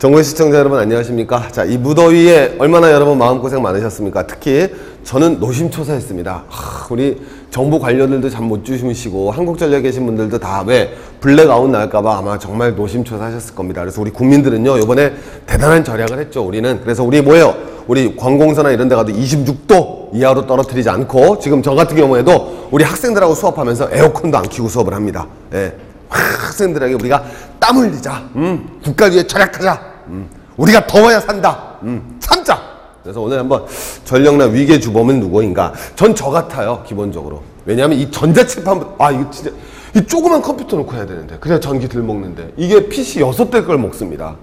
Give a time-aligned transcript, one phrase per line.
[0.00, 1.48] 전국의 시청자 여러분 안녕하십니까?
[1.52, 4.26] 자, 이 무더위에 얼마나 여러분 마음고생 많으셨습니까?
[4.26, 4.70] 특히
[5.04, 6.44] 저는 노심초사했습니다.
[6.48, 12.38] 하, 우리 정부 관료들도 잠 못 주무시고 한국전력에 계신 분들도 다 왜 블랙아웃 날까봐 아마
[12.38, 13.82] 정말 노심초사하셨을 겁니다.
[13.82, 15.12] 그래서 우리 국민들은요 이번에
[15.44, 16.46] 대단한 절약을 했죠.
[16.46, 17.54] 우리는 그래서 우리 뭐예요?
[17.86, 23.34] 우리 관공서나 이런 데 가도 26도 이하로 떨어뜨리지 않고 지금 저 같은 경우에도 우리 학생들하고
[23.34, 25.26] 수업하면서 에어컨도 안 켜고 수업을 합니다.
[25.52, 25.74] 예.
[26.08, 27.22] 학생들에게 우리가
[27.60, 28.30] 땀 흘리자.
[28.36, 29.89] 음, 국가 위해 절약하자.
[30.08, 31.76] 음, 우리가 더워야 산다.
[31.82, 32.60] 음, 참자.
[33.02, 33.64] 그래서 오늘 한번
[34.04, 35.72] 전력난 위기의 주범은 누구인가?
[35.96, 37.42] 전 저 같아요, 기본적으로.
[37.64, 39.50] 왜냐하면 이 전자칠판, 아, 이거 진짜,
[39.94, 41.36] 이 조그만 컴퓨터 놓고 해야 되는데.
[41.40, 42.52] 그래야 전기 덜 먹는데.
[42.56, 44.36] 이게 PC 여섯 대 걸 먹습니다.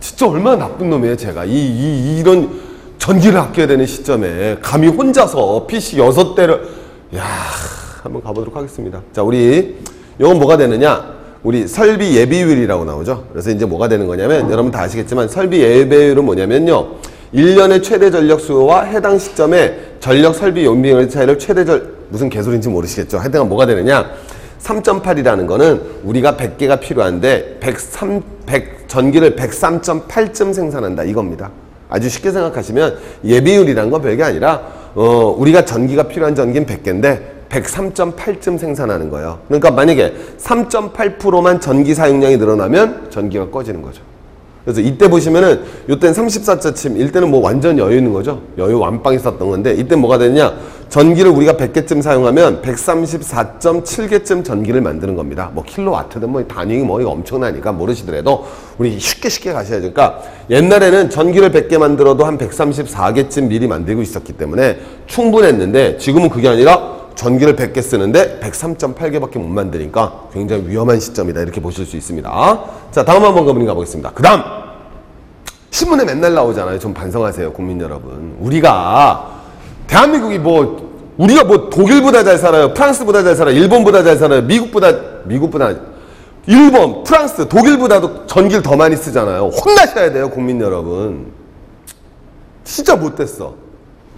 [0.00, 1.44] 진짜 얼마나 나쁜 놈이에요, 제가.
[1.44, 2.60] 이, 이, 이런
[2.98, 6.68] 전기를 아껴야 되는 시점에 감히 혼자서 PC 여섯 대를,
[7.16, 7.24] 야
[8.02, 9.00] 한번 가보도록 하겠습니다.
[9.12, 9.78] 자, 우리,
[10.18, 11.11] 이건 뭐가 되느냐?
[11.42, 13.26] 우리 설비 예비율이라고 나오죠.
[13.32, 16.88] 그래서 이제 뭐가 되는 거냐면, 여러분 다 아시겠지만, 설비 예비율은 뭐냐면요.
[17.34, 23.18] 1년의 최대 전력 수요와 해당 시점에 전력 설비 용비율의 차이를 최대 절, 무슨 개소리인지 모르시겠죠.
[23.18, 24.10] 하여튼 뭐가 되느냐.
[24.62, 31.50] 3.8이라는 거는 우리가 100개가 필요한데 103, 100, 전기를 103.8쯤 생산한다 이겁니다.
[31.88, 34.62] 아주 쉽게 생각하시면 예비율이란 건 별게 아니라
[34.94, 39.38] 어, 우리가 전기가 필요한 전기는 100개인데 103.8쯤 생산하는 거예요.
[39.46, 44.02] 그러니까 만약에 3.8%만 전기 사용량이 늘어나면 전기가 꺼지는 거죠.
[44.64, 48.40] 그래서 이때 보시면은 요때는 34.7 이때는 뭐 완전 여유 있는 거죠.
[48.58, 50.54] 여유 완빵 있었던 건데 이때 뭐가 되냐?
[50.88, 55.50] 전기를 우리가 100개쯤 사용하면 134.7개쯤 전기를 만드는 겁니다.
[55.52, 58.46] 뭐 킬로와트든 뭐 단위가 뭐 이거 엄청나니까 모르시더라도
[58.78, 64.78] 우리 쉽게 쉽게 가셔야 되니까 옛날에는 전기를 100개 만들어도 한 134개쯤 미리 만들고 있었기 때문에
[65.06, 71.86] 충분했는데 지금은 그게 아니라 전기를 100개 쓰는데 103.8개밖에 못 만드니까 굉장히 위험한 시점이다 이렇게 보실
[71.86, 72.64] 수 있습니다.
[72.90, 74.12] 자 다음 한번 가보니 가보겠습니다.
[74.12, 74.42] 그 다음
[75.70, 76.78] 신문에 맨날 나오잖아요.
[76.78, 78.36] 좀 반성하세요 국민 여러분.
[78.40, 79.40] 우리가
[79.86, 82.74] 대한민국이 뭐 우리가 뭐 독일보다 잘 살아요.
[82.74, 83.56] 프랑스보다 잘 살아요.
[83.56, 84.42] 일본보다 잘 살아요.
[84.42, 84.92] 미국보다
[85.24, 85.72] 미국보다
[86.46, 89.48] 일본, 프랑스, 독일보다도 전기를 더 많이 쓰잖아요.
[89.48, 91.32] 혼나셔야 돼요 국민 여러분.
[92.64, 93.54] 진짜 못됐어.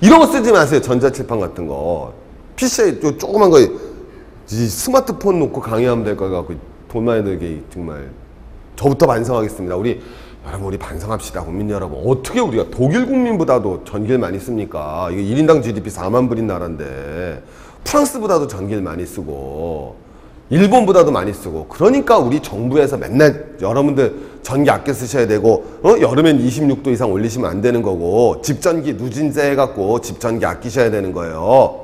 [0.01, 0.81] 이런 거 쓰지 마세요.
[0.81, 2.13] 전자칠판 같은 거.
[2.57, 3.69] PC에 요 조그만 거, 이
[4.47, 6.55] 스마트폰 놓고 강의하면 될 거 같고,
[6.89, 8.11] 돈 많이 들게, 정말.
[8.77, 9.77] 저부터 반성하겠습니다.
[9.77, 10.01] 우리,
[10.47, 11.43] 여러분, 우리 반성합시다.
[11.45, 12.03] 국민 여러분.
[12.07, 15.09] 어떻게 우리가 독일 국민보다도 전기를 많이 씁니까?
[15.11, 17.43] 이거 1인당 GDP 4만 불인 나라인데,
[17.85, 19.97] 프랑스보다도 전기를 많이 쓰고,
[20.51, 25.95] 일본보다도 많이 쓰고 그러니까 우리 정부에서 맨날 여러분들 전기 아껴 쓰셔야 되고 어?
[25.99, 31.84] 여름엔 26도 이상 올리시면 안 되는 거고 집전기 누진세 해갖고 집전기 아끼셔야 되는 거예요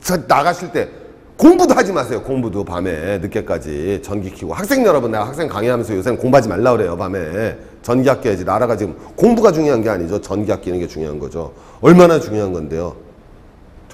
[0.00, 0.88] 저 나가실 때
[1.36, 6.48] 공부도 하지 마세요 공부도 밤에 늦게까지 전기 켜고 학생 여러분 내가 학생 강의하면서 요새는 공부하지
[6.48, 11.18] 말라 그래요 밤에 전기 아껴야지 나라가 지금 공부가 중요한 게 아니죠 전기 아끼는 게 중요한
[11.18, 13.06] 거죠 얼마나 중요한 건데요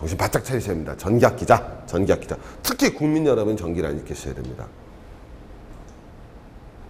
[0.03, 0.97] 정신 바짝 차리셔야 됩니다.
[0.99, 1.85] 전기 아끼자.
[1.87, 2.37] 전기 아끼자.
[2.61, 4.67] 특히 국민 여러분 전기를 안 아끼셔야 됩니다.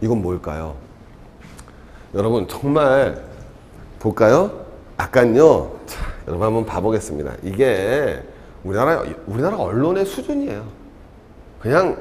[0.01, 0.77] 이건 뭘까요?
[2.15, 3.23] 여러분 정말
[3.99, 4.65] 볼까요?
[4.97, 5.79] 아깐요.
[5.85, 7.35] 자, 여러분 한번 봐보겠습니다.
[7.43, 8.23] 이게
[8.65, 10.65] 우리나라 우리나라 언론의 수준이에요.
[11.61, 11.97] 그냥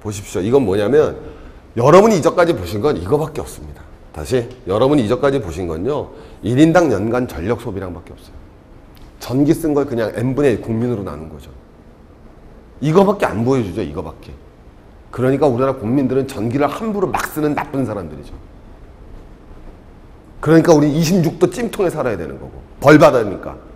[0.00, 0.40] 보십시오.
[0.40, 1.18] 이건 뭐냐면
[1.76, 3.82] 여러분이 이전까지 보신 건 이거밖에 없습니다.
[4.12, 6.10] 다시 여러분이 이전까지 보신 건요.
[6.44, 8.34] 1인당 연간 전력 소비량밖에 없어요.
[9.20, 11.50] 전기 쓴 걸 그냥 n분의 1 국민으로 나눈 거죠.
[12.80, 14.32] 이거밖에 안 보여주죠, 이거밖에.
[15.10, 18.32] 그러니까 우리나라 국민들은 전기를 함부로 막 쓰는 나쁜 사람들이죠.
[20.40, 22.52] 그러니까 우리 26도 찜통에 살아야 되는 거고.
[22.80, 23.69] 벌 받으니까.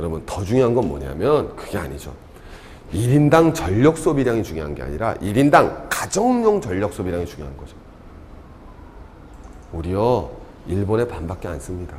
[0.00, 2.14] 여러분, 더 중요한 건 뭐냐면 그게 아니죠.
[2.92, 7.76] 1인당 전력 소비량이 중요한 게 아니라 1인당 가정용 전력 소비량이 중요한 거죠.
[9.72, 10.30] 우리요,
[10.66, 11.96] 일본의 반밖에 안 씁니다.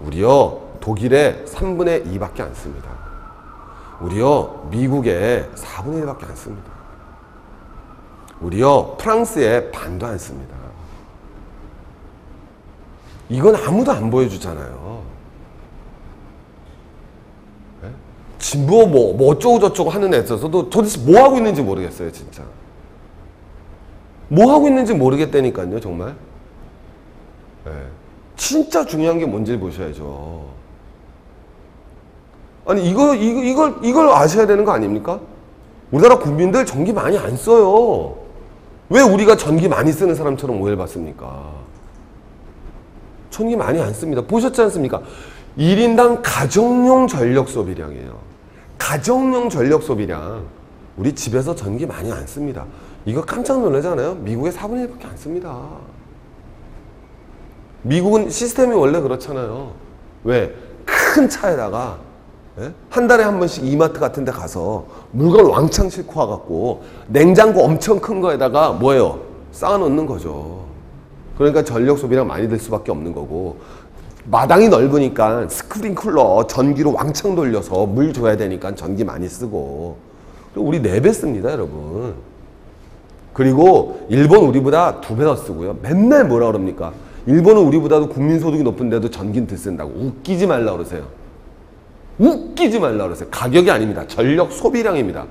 [0.00, 2.90] 우리요 독일의 3분의 2밖에 안 씁니다.
[4.00, 6.72] 우리요 미국의 4분의 1밖에 안 씁니다.
[8.40, 10.56] 우리요 프랑스의 반도 안 씁니다.
[13.28, 15.02] 이건 아무도 안 보여주잖아요.
[17.82, 17.90] 네?
[18.42, 22.42] 진보 뭐, 뭐 어쩌고 저쩌고 하는 애 있어서도 도대체 뭐 하고 있는지 모르겠어요, 진짜.
[24.28, 26.16] 뭐 하고 있는지 모르겠다니까요, 정말.
[27.64, 27.70] 네.
[28.36, 30.44] 진짜 중요한 게 뭔지 보셔야죠.
[32.66, 35.20] 아니 이거 이거 이걸 이걸 아셔야 되는 거 아닙니까?
[35.92, 38.16] 우리나라 국민들 전기 많이 안 써요.
[38.88, 41.52] 왜 우리가 전기 많이 쓰는 사람처럼 오해를 받습니까?
[43.30, 44.22] 전기 많이 안 씁니다.
[44.22, 45.00] 보셨지 않습니까?
[45.56, 48.31] 1인당 가정용 전력 소비량이에요.
[48.82, 50.44] 가정용 전력 소비량.
[50.96, 52.66] 우리 집에서 전기 많이 안 씁니다.
[53.04, 54.16] 이거 깜짝 놀라잖아요.
[54.16, 55.56] 미국의 4분의 1밖에 안 씁니다.
[57.82, 59.72] 미국은 시스템이 원래 그렇잖아요.
[60.24, 60.52] 왜?
[60.84, 61.98] 큰 차에다가
[62.58, 62.72] 예?
[62.90, 68.20] 한 달에 한 번씩 이마트 같은 데 가서 물건 왕창 싣고 와갖고 냉장고 엄청 큰
[68.20, 69.20] 거에다가 뭐예요?
[69.52, 70.64] 쌓아놓는 거죠.
[71.38, 73.58] 그러니까 전력 소비량 많이 들 수밖에 없는 거고
[74.24, 79.96] 마당이 넓으니까 스프링클러 전기로 왕창 돌려서 물 줘야 되니까 전기 많이 쓰고
[80.54, 82.14] 우리 네 배 씁니다 여러분.
[83.32, 85.78] 그리고 일본 우리보다 두 배 더 쓰고요.
[85.82, 86.92] 맨날 뭐라 그럽니까?
[87.26, 89.90] 일본은 우리보다도 국민소득이 높은데도 전기는 더 쓴다고.
[89.90, 91.06] 웃기지 말라 그러세요.
[92.18, 93.28] 웃기지 말라 그러세요.
[93.30, 94.04] 가격이 아닙니다.
[94.06, 95.26] 전력 소비량입니다.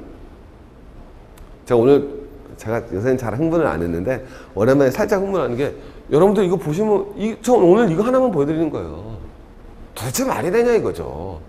[1.65, 2.20] 제가 오늘
[2.61, 4.23] 제가 요새는 잘 흥분을 안 했는데
[4.53, 5.73] 오랜만에 살짝 흥분하는 게
[6.11, 9.17] 여러분들 이거 보시면 이, 저 오늘 이거 하나만 보여드리는 거예요.
[9.95, 11.39] 도대체 말이 되냐 이거죠.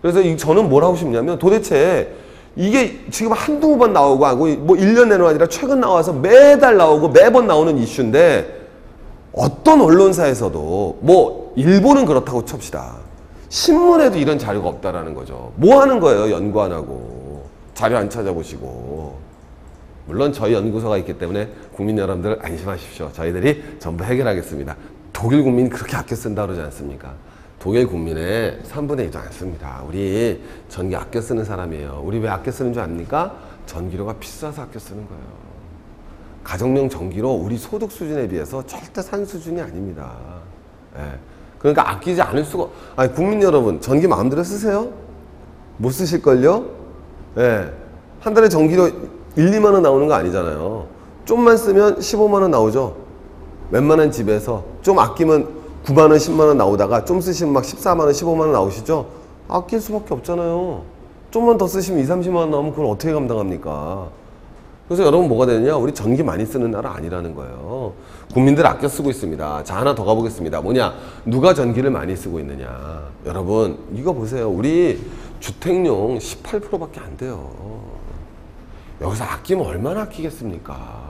[0.00, 2.14] 그래서 이, 저는 뭘 하고 싶냐면 도대체
[2.56, 7.46] 이게 지금 한두 번 나오고 하고 뭐 1년 내로 아니라 최근 나와서 매달 나오고 매번
[7.46, 8.62] 나오는 이슈인데
[9.34, 12.96] 어떤 언론사에서도 뭐 일본은 그렇다고 칩시다.
[13.50, 15.52] 신문에도 이런 자료가 없다라는 거죠.
[15.56, 16.30] 뭐 하는 거예요?
[16.34, 17.44] 연구 안 하고
[17.74, 19.31] 자료 안 찾아보시고.
[20.06, 23.12] 물론 저희 연구소가 있기 때문에 국민 여러분들 안심하십시오.
[23.12, 24.76] 저희들이 전부 해결하겠습니다.
[25.12, 27.14] 독일 국민이 그렇게 아껴 쓴다 그러지 않습니까?
[27.58, 29.84] 독일 국민의 3분의 1도 안 씁니다.
[29.86, 32.02] 우리 전기 아껴 쓰는 사람이에요.
[32.04, 33.36] 우리 왜 아껴 쓰는 줄 압니까?
[33.66, 35.22] 전기료가 비싸서 아껴 쓰는 거예요.
[36.42, 40.12] 가정용 전기로 우리 소득 수준에 비해서 절대 산 수준이 아닙니다.
[40.98, 41.18] 예.
[41.60, 42.66] 그러니까 아끼지 않을 수가,
[42.96, 44.92] 아니, 국민 여러분, 전기 마음대로 쓰세요?
[45.76, 46.66] 못 쓰실걸요?
[47.38, 47.72] 예.
[48.18, 48.90] 한 달에 전기료
[49.36, 50.86] 1, 2만 원 나오는 거 아니잖아요.
[51.24, 52.96] 좀만 쓰면 15만 원 나오죠.
[53.70, 55.48] 웬만한 집에서 좀 아끼면
[55.84, 59.06] 9만 원, 10만 원 나오다가 좀 쓰시면 막 14만 원, 15만 원 나오시죠?
[59.48, 60.82] 아낄 수밖에 없잖아요.
[61.30, 64.08] 좀만 더 쓰시면 2, 30만 원 나오면 그걸 어떻게 감당합니까?
[64.86, 65.76] 그래서 여러분 뭐가 되느냐?
[65.76, 67.94] 우리 전기 많이 쓰는 나라 아니라는 거예요.
[68.34, 69.64] 국민들 아껴 쓰고 있습니다.
[69.64, 70.60] 자, 하나 더 가보겠습니다.
[70.60, 70.92] 뭐냐?
[71.24, 73.08] 누가 전기를 많이 쓰고 있느냐?
[73.24, 74.50] 여러분, 이거 보세요.
[74.50, 75.00] 우리
[75.40, 77.91] 주택용 18%밖에 안 돼요.
[79.02, 81.02] 여기서 아끼면 얼마나 아끼겠습니까?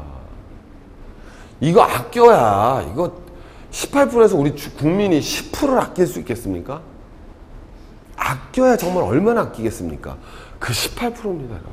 [1.60, 3.12] 이거 아껴야 이거
[3.70, 6.80] 18%에서 우리 주- 국민이 10%를 아낄 수 있겠습니까?
[8.16, 10.16] 아껴야 정말 얼마나 아끼겠습니까?
[10.58, 11.72] 그 18%입니다, 여러분.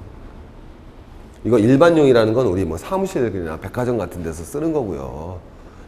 [1.44, 5.39] 이거 일반용이라는 건 우리 뭐 사무실이나 백화점 같은 데서 쓰는 거고요.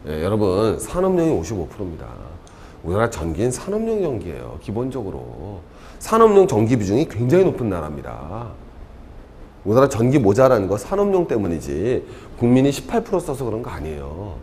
[0.08, 2.06] 예, 여러분 산업용이 55%입니다.
[2.82, 4.58] 우리나라 전기는 산업용 전기예요.
[4.62, 5.60] 기본적으로
[5.98, 8.48] 산업용 전기 비중이 굉장히 높은 나라입니다.
[9.64, 12.04] 우리나라 전기 모자라는 거 산업용 때문이지
[12.38, 14.34] 국민이 18% 써서 그런 거 아니에요.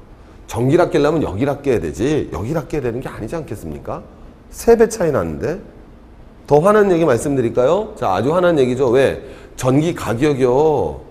[0.47, 4.01] 전기를 아끼려면 여기를 아껴야 되지 여기를 아껴야 되는 게 아니지 않겠습니까?
[4.49, 5.59] 세 배 차이 나는데
[6.47, 7.93] 더 화난 얘기 말씀드릴까요?
[7.95, 8.89] 자 아주 화난 얘기죠.
[8.89, 9.21] 왜?
[9.55, 11.01] 전기 가격이요.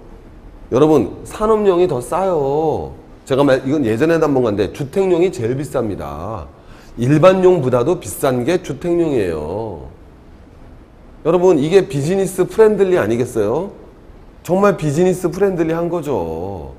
[0.73, 2.93] 여러분 산업용이 더 싸요.
[3.27, 6.47] 제가 말 이건 예전에도 한번 갔는데 주택용이 제일 비쌉니다.
[6.97, 9.83] 일반용보다도 비싼 게 주택용이에요.
[11.27, 13.71] 여러분 이게 business friendly 아니겠어요?
[14.49, 16.71] 정말 business friendly 한 거죠.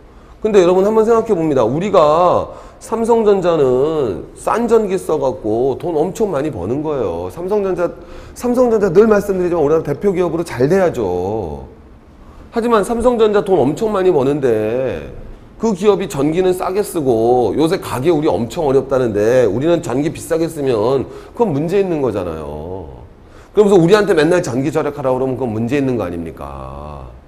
[0.42, 1.64] 근데 여러분 한번 생각해 봅니다.
[1.64, 7.30] 우리가 삼성전자는 싼 전기 써갖고 돈 엄청 많이 버는 거예요.
[7.32, 7.92] 삼성전자,
[8.34, 11.68] 삼성전자 늘 말씀드리지만 우리나라 대표 기업으로 잘 돼야죠.
[12.50, 15.14] 하지만 삼성전자 돈 엄청 많이 버는데
[15.60, 21.54] 그 기업이 전기는 싸게 쓰고 요새 가게 우리 엄청 어렵다는데 우리는 전기 비싸게 쓰면 그건
[21.54, 22.88] 문제 있는 거잖아요.
[23.54, 27.19] 그러면서 우리한테 맨날 전기 절약하라고 그러면 그건 문제 있는 거 아닙니까?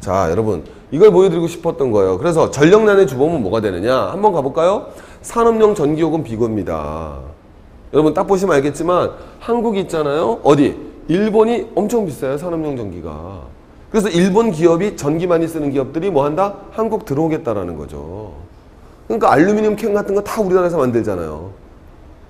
[0.00, 0.64] 자, 여러분.
[0.90, 2.16] 이걸 보여드리고 싶었던 거예요.
[2.18, 3.94] 그래서 전력난의 주범은 뭐가 되느냐?
[4.12, 4.86] 한번 가볼까요?
[5.22, 7.18] 산업용 전기요금 비교입니다.
[7.92, 9.10] 여러분 딱 보시면 알겠지만
[9.40, 10.38] 한국이 있잖아요.
[10.44, 10.76] 어디?
[11.08, 12.38] 일본이 엄청 비싸요.
[12.38, 13.40] 산업용 전기가.
[13.90, 16.54] 그래서 일본 기업이 전기 많이 쓰는 기업들이 뭐 한다?
[16.72, 18.32] 한국 들어오겠다라는 거죠.
[19.08, 21.50] 그러니까 알루미늄 캔 같은 거 다 우리나라에서 만들잖아요.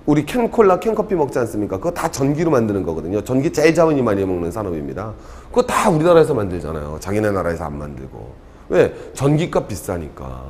[0.07, 1.79] 우리 캔콜라, 캔커피 먹지 않습니까?
[1.79, 3.23] 그거 다 전기로 만드는 거거든요.
[3.23, 5.13] 전기 제일 자원이 많이 먹는 산업입니다.
[5.49, 6.99] 그거 다 우리나라에서 만들잖아요.
[7.01, 8.31] 자기네 나라에서 안 만들고.
[8.69, 8.95] 왜?
[9.15, 10.45] 전기값 비싸니까.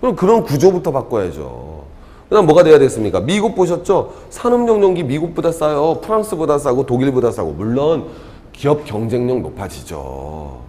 [0.00, 1.84] 그럼 그런 구조부터 바꿔야죠.
[2.28, 3.20] 그다음 뭐가 돼야 되겠습니까?
[3.20, 4.14] 미국 보셨죠?
[4.30, 6.00] 산업용 전기 미국보다 싸요.
[6.00, 7.52] 프랑스보다 싸고 독일보다 싸고.
[7.52, 8.06] 물론
[8.52, 10.60] 기업 경쟁력 높아지죠.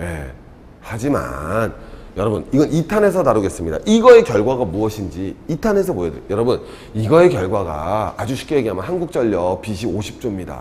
[0.00, 0.32] 예.
[0.80, 1.74] 하지만
[2.16, 3.78] 여러분 이건 2탄에서 다루겠습니다.
[3.86, 6.30] 이거의 결과가 무엇인지 2탄에서 보여드릴게요.
[6.30, 6.60] 여러분
[6.94, 10.58] 이거의 결과가 아주 쉽게 얘기하면 한국전력 빚이 50조입니다.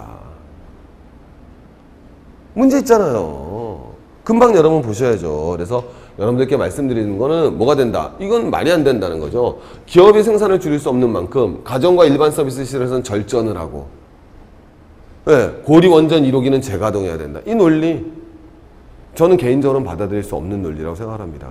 [2.53, 3.93] 문제 있잖아요.
[4.23, 5.53] 금방 여러분 보셔야죠.
[5.55, 5.83] 그래서
[6.19, 8.13] 여러분들께 말씀드리는 거는 뭐가 된다?
[8.19, 9.59] 이건 말이 안 된다는 거죠.
[9.85, 13.87] 기업이 생산을 줄일 수 없는 만큼 가정과 일반 서비스 시설에서는 절전을 하고
[15.25, 17.39] 네, 고리 원전 1호기는 재가동해야 된다.
[17.45, 18.18] 이 논리
[19.19, 21.49] 저는 개인적으로는 받아들일 수 없는 논리라고 생각합니다.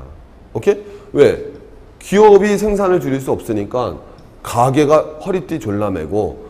[0.55, 0.83] 오케이?
[1.13, 1.53] 왜?
[1.99, 3.99] 기업이 생산을 줄일 수 없으니까
[4.43, 6.47] 가게가 허리띠 졸라매고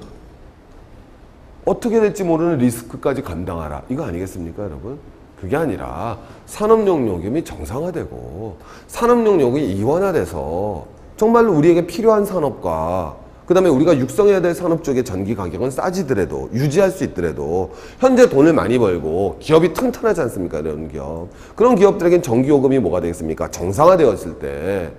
[1.64, 3.82] 어떻게 될지 모르는 리스크까지 감당하라.
[3.88, 5.00] 이거 아니겠습니까, 여러분?
[5.40, 8.56] 그게 아니라 산업용 요금이 정상화되고
[8.86, 13.16] 산업용 요금이 이원화돼서 정말로 우리에게 필요한 산업과
[13.48, 18.52] 그 다음에 우리가 육성해야 될 산업 쪽의 전기 가격은 싸지더라도 유지할 수 있더라도 현재 돈을
[18.52, 24.90] 많이 벌고 기업이 튼튼하지 않습니까 이런 기업 그런 기업들에겐 전기 요금이 뭐가 되겠습니까 정상화되었을 때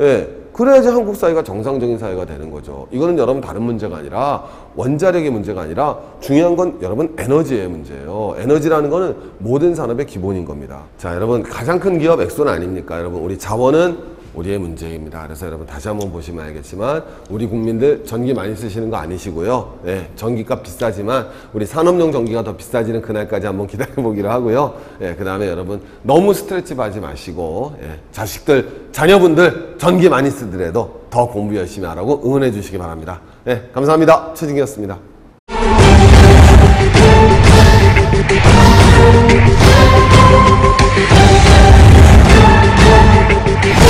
[0.00, 2.88] 예, 그래야지 한국 사회가 정상적인 사회가 되는 거죠.
[2.90, 4.44] 이거는 여러분 다른 문제가 아니라
[4.76, 8.34] 원자력의 문제가 아니라 중요한 건 여러분 에너지의 문제예요.
[8.36, 10.82] 에너지라는 거는 모든 산업의 기본인 겁니다.
[10.98, 12.98] 자, 여러분 가장 큰 기업 엑소는 아닙니까?
[12.98, 15.22] 여러분 우리 자원은 우리의 문제입니다.
[15.22, 19.78] 그래서 여러분 다시 한번 보시면 알겠지만 우리 국민들 전기 많이 쓰시는 거 아니시고요.
[19.86, 24.74] 예, 전기값 비싸지만 우리 산업용 전기가 더 비싸지는 그날까지 한번 기다려보기로 하고요.
[25.00, 31.26] 예, 그 다음에 여러분 너무 스트레치 받지 마시고 예, 자식들, 자녀분들 전기 많이 쓰더라도 더
[31.26, 33.20] 공부 열심히 하라고 응원해 주시기 바랍니다.
[33.46, 34.34] 예, 감사합니다.
[34.34, 34.98] 최진기였습니다.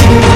[0.04, 0.33] Thank.